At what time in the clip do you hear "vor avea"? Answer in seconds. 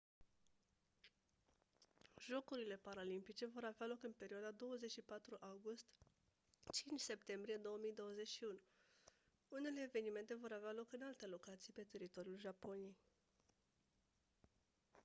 3.45-3.87, 10.35-10.71